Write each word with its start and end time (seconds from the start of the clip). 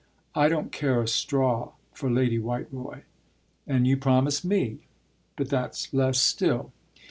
"I 0.33 0.49
don't 0.49 0.71
care 0.71 0.99
a 1.03 1.07
straw 1.07 1.73
for 1.93 2.09
Lady 2.09 2.39
Whiteroy." 2.39 3.01
"And 3.67 3.85
you 3.85 3.97
promised 3.97 4.43
me. 4.43 4.79
But 5.35 5.49
that's 5.49 5.93
less 5.93 6.19
still." 6.19 6.73